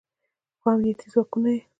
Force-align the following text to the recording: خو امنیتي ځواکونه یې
خو 0.59 0.67
امنیتي 0.73 1.07
ځواکونه 1.13 1.49
یې 1.55 1.61